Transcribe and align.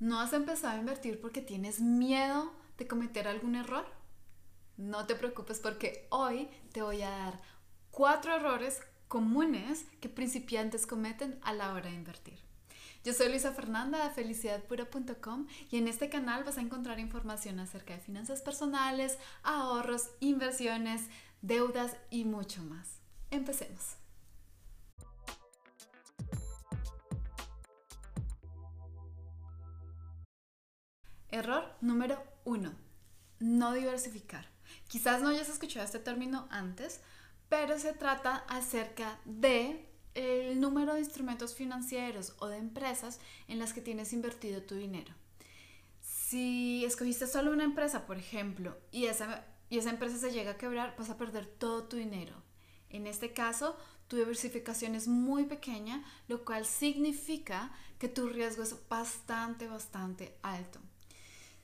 ¿No 0.00 0.18
has 0.18 0.32
empezado 0.32 0.74
a 0.74 0.80
invertir 0.80 1.20
porque 1.20 1.42
tienes 1.42 1.80
miedo 1.80 2.54
de 2.78 2.88
cometer 2.88 3.28
algún 3.28 3.54
error? 3.54 3.84
No 4.78 5.04
te 5.06 5.14
preocupes 5.14 5.60
porque 5.60 6.06
hoy 6.08 6.48
te 6.72 6.80
voy 6.80 7.02
a 7.02 7.10
dar 7.10 7.42
cuatro 7.90 8.34
errores 8.34 8.80
comunes 9.08 9.84
que 10.00 10.08
principiantes 10.08 10.86
cometen 10.86 11.38
a 11.42 11.52
la 11.52 11.74
hora 11.74 11.90
de 11.90 11.96
invertir. 11.96 12.38
Yo 13.04 13.12
soy 13.12 13.28
Luisa 13.28 13.52
Fernanda 13.52 14.02
de 14.02 14.14
felicidadpura.com 14.14 15.46
y 15.70 15.76
en 15.76 15.86
este 15.86 16.08
canal 16.08 16.44
vas 16.44 16.56
a 16.56 16.62
encontrar 16.62 16.98
información 16.98 17.60
acerca 17.60 17.92
de 17.92 18.00
finanzas 18.00 18.40
personales, 18.40 19.18
ahorros, 19.42 20.08
inversiones, 20.20 21.08
deudas 21.42 21.94
y 22.08 22.24
mucho 22.24 22.62
más. 22.62 23.00
Empecemos. 23.30 23.99
Error 31.30 31.74
número 31.80 32.22
uno, 32.44 32.74
no 33.38 33.72
diversificar. 33.72 34.48
Quizás 34.88 35.22
no 35.22 35.28
hayas 35.28 35.48
escuchado 35.48 35.84
este 35.84 35.98
término 35.98 36.46
antes, 36.50 37.00
pero 37.48 37.78
se 37.78 37.92
trata 37.92 38.44
acerca 38.48 39.18
de 39.24 39.86
el 40.14 40.60
número 40.60 40.94
de 40.94 41.00
instrumentos 41.00 41.54
financieros 41.54 42.34
o 42.38 42.48
de 42.48 42.56
empresas 42.56 43.20
en 43.48 43.58
las 43.58 43.72
que 43.72 43.80
tienes 43.80 44.12
invertido 44.12 44.62
tu 44.62 44.74
dinero. 44.74 45.14
Si 46.00 46.84
escogiste 46.84 47.26
solo 47.26 47.52
una 47.52 47.64
empresa, 47.64 48.06
por 48.06 48.18
ejemplo, 48.18 48.76
y 48.90 49.06
esa, 49.06 49.44
y 49.68 49.78
esa 49.78 49.90
empresa 49.90 50.18
se 50.18 50.32
llega 50.32 50.52
a 50.52 50.56
quebrar, 50.58 50.94
vas 50.98 51.10
a 51.10 51.16
perder 51.16 51.46
todo 51.46 51.84
tu 51.84 51.96
dinero. 51.96 52.34
En 52.88 53.06
este 53.06 53.32
caso, 53.32 53.76
tu 54.08 54.16
diversificación 54.16 54.96
es 54.96 55.06
muy 55.06 55.44
pequeña, 55.44 56.04
lo 56.26 56.44
cual 56.44 56.66
significa 56.66 57.72
que 57.98 58.08
tu 58.08 58.28
riesgo 58.28 58.64
es 58.64 58.74
bastante, 58.88 59.68
bastante 59.68 60.36
alto. 60.42 60.80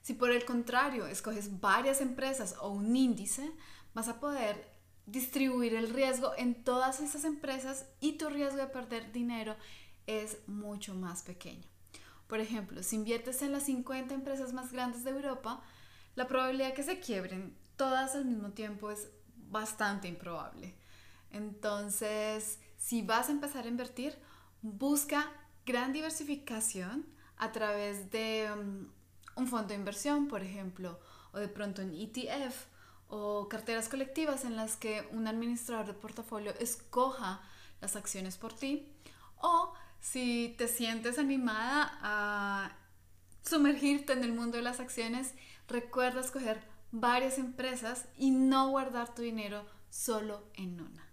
Si 0.06 0.14
por 0.14 0.30
el 0.30 0.44
contrario 0.44 1.08
escoges 1.08 1.58
varias 1.58 2.00
empresas 2.00 2.54
o 2.60 2.68
un 2.68 2.94
índice, 2.94 3.50
vas 3.92 4.06
a 4.06 4.20
poder 4.20 4.70
distribuir 5.04 5.74
el 5.74 5.92
riesgo 5.92 6.30
en 6.36 6.62
todas 6.62 7.00
esas 7.00 7.24
empresas 7.24 7.86
y 7.98 8.12
tu 8.12 8.28
riesgo 8.28 8.58
de 8.58 8.68
perder 8.68 9.10
dinero 9.10 9.56
es 10.06 10.38
mucho 10.46 10.94
más 10.94 11.24
pequeño. 11.24 11.66
Por 12.28 12.38
ejemplo, 12.38 12.84
si 12.84 12.94
inviertes 12.94 13.42
en 13.42 13.50
las 13.50 13.64
50 13.64 14.14
empresas 14.14 14.52
más 14.52 14.70
grandes 14.70 15.02
de 15.02 15.10
Europa, 15.10 15.60
la 16.14 16.28
probabilidad 16.28 16.72
que 16.74 16.84
se 16.84 17.00
quiebren 17.00 17.58
todas 17.74 18.14
al 18.14 18.26
mismo 18.26 18.50
tiempo 18.50 18.92
es 18.92 19.08
bastante 19.34 20.06
improbable. 20.06 20.76
Entonces, 21.32 22.60
si 22.76 23.02
vas 23.02 23.28
a 23.28 23.32
empezar 23.32 23.64
a 23.64 23.70
invertir, 23.70 24.16
busca 24.62 25.32
gran 25.66 25.92
diversificación 25.92 27.04
a 27.38 27.50
través 27.50 28.08
de 28.12 28.48
um, 28.56 28.86
un 29.36 29.46
fondo 29.46 29.68
de 29.68 29.74
inversión, 29.76 30.28
por 30.28 30.42
ejemplo, 30.42 30.98
o 31.32 31.38
de 31.38 31.48
pronto 31.48 31.82
un 31.82 31.92
ETF 31.92 32.66
o 33.08 33.48
carteras 33.48 33.88
colectivas 33.88 34.44
en 34.44 34.56
las 34.56 34.76
que 34.76 35.06
un 35.12 35.26
administrador 35.28 35.86
de 35.86 35.92
portafolio 35.92 36.52
escoja 36.58 37.40
las 37.80 37.94
acciones 37.94 38.36
por 38.36 38.52
ti. 38.52 38.88
O 39.36 39.72
si 40.00 40.54
te 40.58 40.66
sientes 40.66 41.18
animada 41.18 41.98
a 42.02 42.76
sumergirte 43.42 44.12
en 44.12 44.24
el 44.24 44.32
mundo 44.32 44.56
de 44.56 44.62
las 44.62 44.80
acciones, 44.80 45.34
recuerda 45.68 46.20
escoger 46.20 46.60
varias 46.90 47.38
empresas 47.38 48.06
y 48.16 48.30
no 48.30 48.70
guardar 48.70 49.14
tu 49.14 49.22
dinero 49.22 49.64
solo 49.90 50.42
en 50.54 50.80
una. 50.80 51.05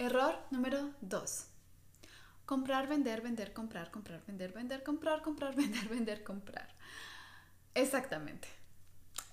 Error 0.00 0.34
número 0.50 0.94
2. 1.02 1.44
Comprar, 2.46 2.88
vender, 2.88 3.20
vender, 3.20 3.52
comprar, 3.52 3.90
comprar, 3.90 4.24
vender, 4.26 4.50
vender, 4.50 4.82
comprar, 4.82 5.20
comprar, 5.20 5.54
vender, 5.60 5.88
vender, 5.90 6.24
comprar. 6.24 6.74
Exactamente. 7.74 8.48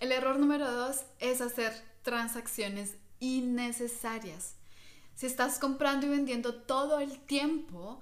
El 0.01 0.11
error 0.11 0.37
número 0.37 0.69
2 0.69 1.05
es 1.19 1.39
hacer 1.39 1.71
transacciones 2.01 2.97
innecesarias. 3.21 4.55
Si 5.15 5.25
estás 5.25 5.57
comprando 5.57 6.05
y 6.05 6.09
vendiendo 6.09 6.53
todo 6.53 6.99
el 6.99 7.17
tiempo, 7.17 8.01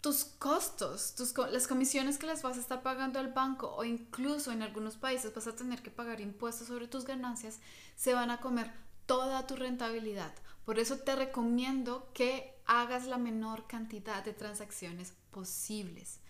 tus 0.00 0.24
costos, 0.24 1.14
las 1.52 1.68
comisiones 1.68 2.18
que 2.18 2.26
les 2.26 2.42
vas 2.42 2.56
a 2.56 2.60
estar 2.60 2.82
pagando 2.82 3.20
al 3.20 3.32
banco 3.32 3.72
o 3.76 3.84
incluso 3.84 4.50
en 4.50 4.62
algunos 4.62 4.96
países 4.96 5.32
vas 5.32 5.46
a 5.46 5.54
tener 5.54 5.80
que 5.80 5.92
pagar 5.92 6.20
impuestos 6.20 6.66
sobre 6.66 6.88
tus 6.88 7.04
ganancias, 7.04 7.60
se 7.94 8.14
van 8.14 8.32
a 8.32 8.40
comer 8.40 8.72
toda 9.06 9.46
tu 9.46 9.56
rentabilidad. 9.56 10.34
Por 10.64 10.78
eso 10.78 10.98
te 10.98 11.14
recomiendo 11.16 12.10
que 12.12 12.54
hagas 12.66 13.06
la 13.06 13.18
menor 13.18 13.66
cantidad 13.66 14.24
de 14.24 14.32
transacciones 14.32 15.14
posibles. 15.30 16.20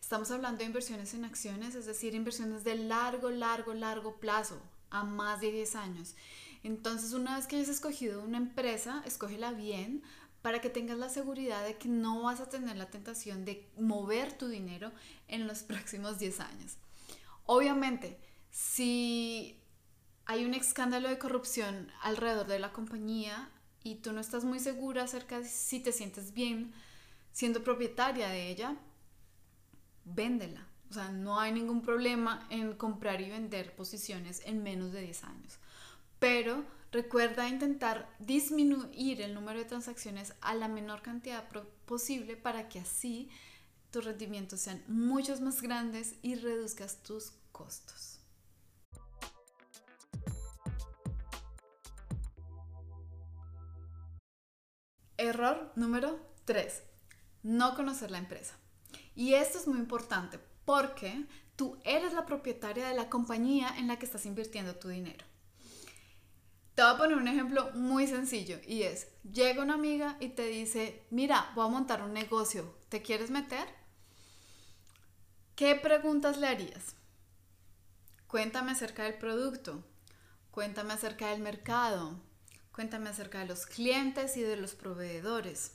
Estamos 0.00 0.30
hablando 0.30 0.58
de 0.58 0.64
inversiones 0.64 1.14
en 1.14 1.24
acciones, 1.24 1.74
es 1.74 1.86
decir, 1.86 2.14
inversiones 2.14 2.64
de 2.64 2.74
largo, 2.74 3.30
largo, 3.30 3.74
largo 3.74 4.16
plazo, 4.16 4.60
a 4.90 5.04
más 5.04 5.40
de 5.40 5.52
10 5.52 5.76
años. 5.76 6.14
Entonces, 6.62 7.12
una 7.12 7.36
vez 7.36 7.46
que 7.46 7.56
hayas 7.56 7.68
escogido 7.68 8.22
una 8.22 8.36
empresa, 8.36 9.02
escógela 9.06 9.52
bien 9.52 10.02
para 10.42 10.60
que 10.60 10.70
tengas 10.70 10.98
la 10.98 11.08
seguridad 11.08 11.64
de 11.64 11.76
que 11.76 11.88
no 11.88 12.22
vas 12.22 12.40
a 12.40 12.48
tener 12.48 12.76
la 12.76 12.90
tentación 12.90 13.44
de 13.44 13.70
mover 13.78 14.32
tu 14.36 14.48
dinero 14.48 14.92
en 15.28 15.46
los 15.46 15.62
próximos 15.62 16.18
10 16.18 16.40
años. 16.40 16.76
Obviamente, 17.46 18.18
si 18.50 19.59
hay 20.30 20.44
un 20.44 20.54
escándalo 20.54 21.08
de 21.08 21.18
corrupción 21.18 21.90
alrededor 22.02 22.46
de 22.46 22.60
la 22.60 22.72
compañía, 22.72 23.50
y 23.82 23.96
tú 23.96 24.12
no 24.12 24.20
estás 24.20 24.44
muy 24.44 24.60
segura 24.60 25.02
acerca 25.02 25.40
de 25.40 25.44
si 25.44 25.80
te 25.80 25.90
sientes 25.90 26.32
bien 26.32 26.72
siendo 27.32 27.64
propietaria 27.64 28.28
de 28.28 28.48
ella, 28.48 28.76
véndela. 30.04 30.68
O 30.88 30.94
sea, 30.94 31.10
no 31.10 31.40
hay 31.40 31.50
ningún 31.50 31.82
problema 31.82 32.46
en 32.48 32.74
comprar 32.74 33.20
y 33.20 33.28
vender 33.28 33.74
posiciones 33.74 34.42
en 34.44 34.62
menos 34.62 34.92
de 34.92 35.02
10 35.02 35.24
años. 35.24 35.58
Pero 36.20 36.64
recuerda 36.92 37.48
intentar 37.48 38.08
disminuir 38.20 39.22
el 39.22 39.34
número 39.34 39.58
de 39.58 39.64
transacciones 39.64 40.34
a 40.42 40.54
la 40.54 40.68
menor 40.68 41.02
cantidad 41.02 41.48
posible 41.86 42.36
para 42.36 42.68
que 42.68 42.78
así 42.78 43.28
tus 43.90 44.04
rendimientos 44.04 44.60
sean 44.60 44.80
muchos 44.86 45.40
más 45.40 45.60
grandes 45.60 46.14
y 46.22 46.36
reduzcas 46.36 47.02
tus 47.02 47.32
costos. 47.50 48.19
Error 55.20 55.70
número 55.76 56.18
3. 56.46 56.82
No 57.42 57.74
conocer 57.74 58.10
la 58.10 58.16
empresa. 58.16 58.54
Y 59.14 59.34
esto 59.34 59.58
es 59.58 59.68
muy 59.68 59.78
importante 59.78 60.40
porque 60.64 61.26
tú 61.56 61.78
eres 61.84 62.14
la 62.14 62.24
propietaria 62.24 62.88
de 62.88 62.94
la 62.94 63.10
compañía 63.10 63.68
en 63.76 63.86
la 63.86 63.98
que 63.98 64.06
estás 64.06 64.24
invirtiendo 64.24 64.76
tu 64.76 64.88
dinero. 64.88 65.26
Te 66.74 66.82
voy 66.82 66.92
a 66.92 66.96
poner 66.96 67.18
un 67.18 67.28
ejemplo 67.28 67.70
muy 67.74 68.06
sencillo 68.06 68.60
y 68.66 68.84
es, 68.84 69.08
llega 69.30 69.62
una 69.62 69.74
amiga 69.74 70.16
y 70.20 70.30
te 70.30 70.46
dice, 70.46 71.04
mira, 71.10 71.52
voy 71.54 71.66
a 71.66 71.70
montar 71.70 72.02
un 72.02 72.14
negocio, 72.14 72.74
¿te 72.88 73.02
quieres 73.02 73.30
meter? 73.30 73.68
¿Qué 75.54 75.74
preguntas 75.74 76.38
le 76.38 76.46
harías? 76.46 76.94
Cuéntame 78.26 78.72
acerca 78.72 79.02
del 79.02 79.18
producto, 79.18 79.84
cuéntame 80.50 80.94
acerca 80.94 81.28
del 81.28 81.42
mercado, 81.42 82.18
Cuéntame 82.72 83.10
acerca 83.10 83.40
de 83.40 83.46
los 83.46 83.66
clientes 83.66 84.36
y 84.36 84.42
de 84.42 84.56
los 84.56 84.74
proveedores. 84.74 85.72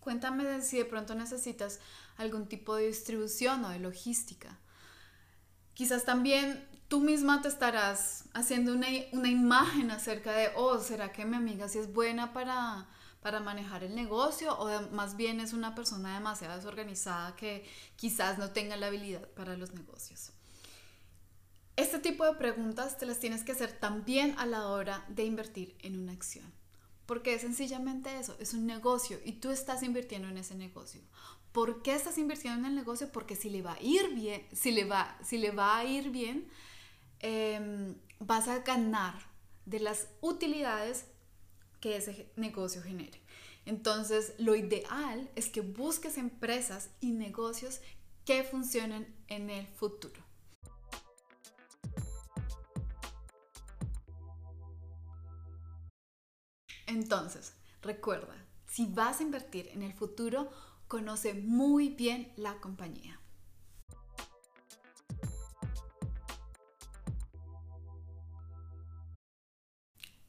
Cuéntame 0.00 0.62
si 0.62 0.78
de 0.78 0.84
pronto 0.84 1.14
necesitas 1.14 1.80
algún 2.16 2.46
tipo 2.46 2.76
de 2.76 2.86
distribución 2.86 3.64
o 3.64 3.70
de 3.70 3.80
logística. 3.80 4.58
Quizás 5.74 6.04
también 6.04 6.66
tú 6.88 7.00
misma 7.00 7.42
te 7.42 7.48
estarás 7.48 8.24
haciendo 8.32 8.72
una, 8.72 8.88
imagen 8.88 9.90
acerca 9.90 10.32
de, 10.32 10.50
oh, 10.54 10.78
¿será 10.78 11.12
que 11.12 11.24
mi 11.24 11.36
amiga 11.36 11.68
sí 11.68 11.78
es 11.78 11.92
buena 11.92 12.32
para, 12.32 12.86
para 13.20 13.40
manejar 13.40 13.82
el 13.82 13.94
negocio 13.94 14.56
o 14.56 14.90
más 14.92 15.16
bien 15.16 15.40
es 15.40 15.52
una 15.52 15.74
persona 15.74 16.14
demasiado 16.14 16.56
desorganizada 16.56 17.34
que 17.36 17.68
quizás 17.96 18.38
no 18.38 18.50
tenga 18.50 18.76
la 18.76 18.86
habilidad 18.86 19.26
para 19.30 19.56
los 19.56 19.72
negocios? 19.74 20.30
Este 21.76 21.98
tipo 21.98 22.24
de 22.24 22.32
preguntas 22.32 22.96
te 22.96 23.04
las 23.04 23.18
tienes 23.18 23.44
que 23.44 23.52
hacer 23.52 23.70
también 23.70 24.34
a 24.38 24.46
la 24.46 24.68
hora 24.68 25.04
de 25.08 25.24
invertir 25.24 25.76
en 25.80 25.98
una 25.98 26.12
acción. 26.12 26.50
Porque 27.04 27.34
es 27.34 27.42
sencillamente 27.42 28.18
eso, 28.18 28.34
es 28.40 28.54
un 28.54 28.66
negocio 28.66 29.20
y 29.24 29.32
tú 29.32 29.50
estás 29.50 29.82
invirtiendo 29.82 30.26
en 30.28 30.38
ese 30.38 30.54
negocio. 30.54 31.02
¿Por 31.52 31.82
qué 31.82 31.94
estás 31.94 32.16
invirtiendo 32.16 32.60
en 32.60 32.66
el 32.66 32.74
negocio? 32.74 33.12
Porque 33.12 33.36
si 33.36 33.50
le 33.50 33.60
va 33.60 33.74
a 33.74 33.82
ir 33.82 34.14
bien, 34.14 34.42
si 34.52 34.72
le 34.72 34.84
va, 34.86 35.18
si 35.22 35.36
le 35.36 35.50
va 35.50 35.76
a 35.76 35.84
ir 35.84 36.10
bien, 36.10 36.48
em, 37.20 37.94
vas 38.20 38.48
a 38.48 38.60
ganar 38.60 39.14
de 39.66 39.80
las 39.80 40.08
utilidades 40.22 41.04
que 41.80 41.96
ese 41.96 42.30
negocio 42.36 42.82
genere. 42.82 43.20
Entonces, 43.66 44.32
lo 44.38 44.54
ideal 44.54 45.30
es 45.34 45.50
que 45.50 45.60
busques 45.60 46.16
empresas 46.16 46.88
y 47.00 47.10
negocios 47.10 47.80
que 48.24 48.44
funcionen 48.44 49.06
en 49.28 49.50
el 49.50 49.66
futuro. 49.66 50.25
Entonces, 56.96 57.52
recuerda, 57.82 58.34
si 58.66 58.86
vas 58.86 59.20
a 59.20 59.22
invertir 59.22 59.68
en 59.68 59.82
el 59.82 59.92
futuro, 59.92 60.50
conoce 60.88 61.34
muy 61.34 61.90
bien 61.90 62.32
la 62.36 62.58
compañía. 62.58 63.20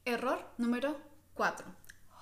Error 0.04 0.46
número 0.58 1.00
4. 1.32 1.64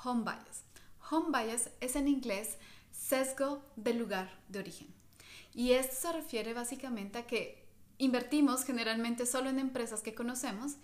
Home 0.05 0.23
bias. 0.23 0.63
Home 1.11 1.37
bias 1.37 1.71
es 1.81 1.97
en 1.97 2.07
inglés 2.07 2.59
sesgo 2.93 3.65
del 3.75 3.99
lugar 3.99 4.31
de 4.47 4.61
origen. 4.61 4.95
Y 5.55 5.73
esto 5.73 5.97
se 5.97 6.13
refiere 6.13 6.55
básicamente 6.55 7.19
a 7.19 7.27
que 7.27 7.67
invertimos 7.99 8.63
generalmente 8.63 9.27
solo 9.27 9.51
en 9.51 9.59
empresas 9.59 10.03
que 10.03 10.15
conocemos 10.15 10.77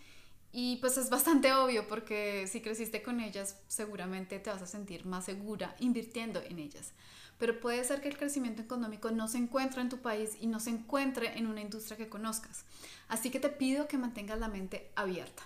y 0.53 0.77
pues 0.77 0.99
es 0.99 1.09
bastante 1.09 1.53
obvio 1.55 1.89
porque 1.89 2.47
si 2.47 2.61
creciste 2.61 3.03
con 3.03 3.21
ellas 3.21 3.57
seguramente 3.69 4.39
te 4.39 4.51
vas 4.51 4.61
a 4.61 4.67
sentir 4.67 5.07
más 5.07 5.25
segura 5.25 5.75
invirtiendo 5.81 6.43
en 6.43 6.59
ellas. 6.59 6.93
Pero 7.39 7.59
puede 7.59 7.83
ser 7.85 8.03
que 8.03 8.09
el 8.09 8.19
crecimiento 8.19 8.61
económico 8.61 9.11
no 9.11 9.27
se 9.29 9.39
encuentre 9.39 9.81
en 9.81 9.89
tu 9.89 9.99
país 9.99 10.37
y 10.41 10.47
no 10.47 10.61
se 10.61 10.71
encuentre 10.71 11.39
en 11.39 11.47
una 11.47 11.63
industria 11.63 11.97
que 11.97 12.11
conozcas. 12.11 12.67
Así 13.09 13.31
que 13.31 13.41
te 13.41 13.49
pido 13.49 13.89
que 13.89 13.97
mantengas 13.97 14.39
la 14.39 14.49
mente 14.49 14.93
abierta. 14.95 15.43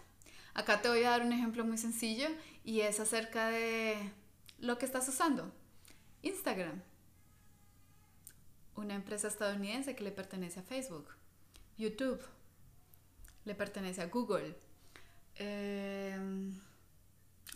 Acá 0.54 0.82
te 0.82 0.88
voy 0.88 1.04
a 1.04 1.10
dar 1.10 1.22
un 1.22 1.32
ejemplo 1.32 1.64
muy 1.64 1.78
sencillo 1.78 2.26
y 2.64 2.80
es 2.80 2.98
acerca 2.98 3.48
de 3.48 4.12
lo 4.58 4.76
que 4.76 4.86
estás 4.86 5.08
usando. 5.08 5.52
Instagram. 6.22 6.82
Una 8.74 8.94
empresa 8.94 9.28
estadounidense 9.28 9.94
que 9.94 10.04
le 10.04 10.10
pertenece 10.10 10.60
a 10.60 10.64
Facebook. 10.64 11.08
YouTube. 11.78 12.20
Le 13.44 13.54
pertenece 13.54 14.02
a 14.02 14.06
Google. 14.06 14.56
Em, 15.38 16.60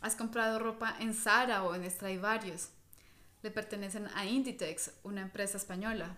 has 0.01 0.15
comprado 0.15 0.59
ropa 0.59 0.97
en 1.01 1.15
Zara 1.15 1.63
o 1.65 1.75
en 1.75 1.91
Stradivarius. 1.91 2.69
Le 3.43 3.51
pertenecen 3.51 4.09
a 4.15 4.27
Inditex, 4.27 4.93
una 5.03 5.23
empresa 5.23 5.57
española. 5.57 6.17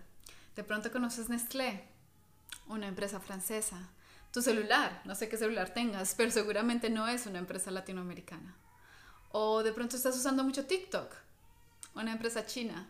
De 0.55 0.63
pronto 0.63 0.91
conoces 0.91 1.29
Nestlé, 1.29 1.83
una 2.67 2.87
empresa 2.87 3.19
francesa 3.19 3.89
tu 4.33 4.41
celular, 4.41 4.99
no 5.05 5.13
sé 5.13 5.29
qué 5.29 5.37
celular 5.37 5.75
tengas, 5.75 6.15
pero 6.15 6.31
seguramente 6.31 6.89
no 6.89 7.07
es 7.07 7.27
una 7.27 7.37
empresa 7.37 7.69
latinoamericana. 7.69 8.55
O 9.31 9.61
de 9.61 9.71
pronto 9.71 9.95
estás 9.95 10.17
usando 10.17 10.43
mucho 10.43 10.65
TikTok, 10.65 11.13
una 11.93 12.11
empresa 12.11 12.43
china. 12.43 12.89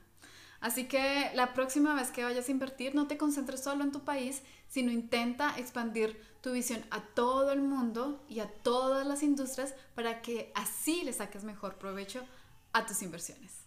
Así 0.64 0.88
que 0.88 1.30
la 1.36 1.54
próxima 1.54 1.94
vez 1.94 2.10
que 2.10 2.24
vayas 2.24 2.48
a 2.48 2.52
invertir, 2.52 2.96
no 2.96 3.06
te 3.06 3.18
concentres 3.18 3.62
solo 3.62 3.84
en 3.84 3.92
tu 3.92 4.06
país, 4.06 4.44
sino 4.70 4.94
intenta 4.94 5.60
expandir 5.60 6.18
tu 6.40 6.54
visión 6.54 6.82
a 6.90 7.02
todo 7.02 7.52
el 7.52 7.62
mundo 7.62 8.24
y 8.30 8.40
a 8.40 8.48
todas 8.48 9.06
las 9.06 9.24
industrias 9.24 9.76
para 9.94 10.22
que 10.22 10.54
así 10.56 11.04
le 11.04 11.12
saques 11.12 11.44
mejor 11.44 11.76
provecho 11.76 12.24
a 12.72 12.86
tus 12.86 13.02
inversiones. 13.02 13.66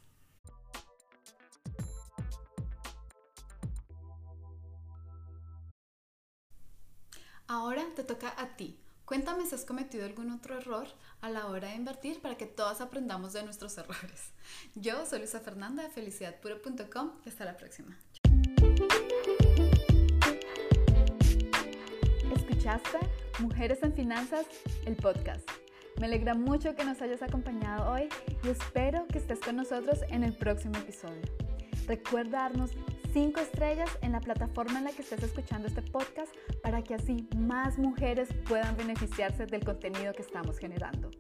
Ahora 7.47 7.85
te 7.95 8.05
toca 8.05 8.33
a 8.39 8.57
ti. 8.57 8.81
Cuéntame 9.07 9.47
si 9.47 9.55
has 9.55 9.65
cometido 9.65 10.05
algún 10.05 10.33
otro 10.33 10.59
error 10.59 10.89
a 11.21 11.31
la 11.31 11.47
hora 11.47 11.69
de 11.69 11.77
invertir 11.77 12.21
para 12.21 12.37
que 12.37 12.45
todas 12.45 12.81
aprendamos 12.81 13.33
de 13.33 13.45
nuestros 13.45 13.79
errores. 13.79 14.33
Yo 14.75 15.07
soy 15.07 15.21
Luisa 15.21 15.39
Fernanda 15.39 15.85
de 15.85 15.91
felicidadpura.com 15.91 17.13
y 17.25 17.29
hasta 17.29 17.45
la 17.45 17.57
próxima. 17.57 17.97
¿Escuchaste? 22.35 22.99
Mujeres 23.39 23.79
en 23.83 23.95
Finanzas, 23.95 24.45
el 24.87 24.97
podcast. 24.97 25.49
Me 26.01 26.07
alegra 26.07 26.35
mucho 26.35 26.75
que 26.75 26.85
nos 26.85 27.01
hayas 27.01 27.23
acompañado 27.23 27.93
hoy 27.93 28.09
y 28.43 28.49
espero 28.49 29.07
que 29.07 29.19
estés 29.19 29.39
con 29.39 29.55
nosotros 29.55 30.01
en 30.09 30.25
el 30.25 30.37
próximo 30.37 30.77
episodio. 30.79 31.23
Recuerda 31.87 32.41
darnos 32.41 32.73
5 33.13 33.41
estrellas 33.41 33.91
en 34.03 34.13
la 34.13 34.21
plataforma 34.21 34.79
en 34.79 34.85
la 34.85 34.93
que 34.93 35.03
estés 35.03 35.23
escuchando 35.23 35.69
este 35.69 35.83
podcast 35.83 36.35
para 36.63 36.83
que 36.83 36.95
así 36.95 37.29
más 37.37 37.79
mujeres 37.79 38.29
puedan 38.49 38.77
beneficiarse 38.77 39.47
del 39.47 39.65
contenido 39.65 40.13
que 40.13 40.23
estamos 40.23 40.59
generando. 40.59 41.11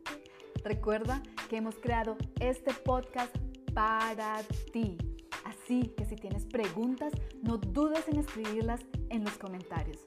Recuerda 0.65 1.23
que 1.49 1.59
hemos 1.59 1.77
creado 1.77 2.17
este 2.41 2.75
podcast 2.75 3.35
para 3.73 4.43
ti. 4.73 4.99
Así 5.45 5.95
que 5.97 6.05
si 6.05 6.17
tienes 6.17 6.45
preguntas, 6.45 7.12
no 7.43 7.59
dudes 7.59 8.09
en 8.09 8.19
escribirlas 8.19 8.81
en 9.11 9.23
los 9.23 9.39
comentarios. 9.39 10.05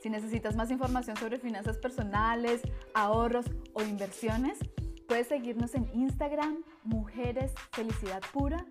Si 0.00 0.08
necesitas 0.08 0.56
más 0.56 0.70
información 0.70 1.16
sobre 1.16 1.38
finanzas 1.38 1.76
personales, 1.76 2.62
ahorros 2.94 3.46
o 3.74 3.82
inversiones, 3.82 4.58
puedes 5.06 5.28
seguirnos 5.28 5.74
en 5.74 5.86
Instagram, 5.94 6.64
Mujeres 6.84 7.52
Felicidad 7.70 8.22
Pura, 8.32 8.66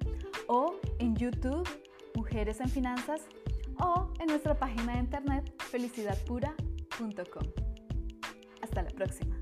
o 0.47 0.80
en 1.01 1.15
YouTube 1.15 1.67
Mujeres 2.15 2.59
en 2.59 2.69
Finanzas 2.69 3.21
o 3.79 4.13
en 4.19 4.27
nuestra 4.27 4.57
página 4.57 4.93
de 4.93 4.99
internet 4.99 5.53
felicidadpura.com. 5.71 7.43
Hasta 8.61 8.81
la 8.83 8.89
próxima. 8.91 9.40